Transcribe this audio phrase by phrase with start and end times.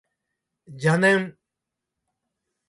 [0.65, 1.37] 邪念